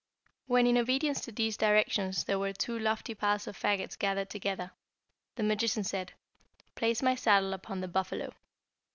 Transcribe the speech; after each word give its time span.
"When, 0.47 0.65
in 0.65 0.79
obedience 0.79 1.21
to 1.21 1.31
these 1.31 1.55
directions, 1.57 2.23
there 2.23 2.39
were 2.39 2.53
two 2.53 2.79
lofty 2.79 3.13
piles 3.13 3.45
of 3.45 3.55
fagots 3.55 3.95
gathered 3.95 4.31
together, 4.31 4.71
the 5.35 5.43
magician 5.43 5.83
said, 5.83 6.13
'Place 6.73 7.03
my 7.03 7.13
saddle 7.13 7.53
upon 7.53 7.81
the 7.81 7.87
buffalo.' 7.87 8.33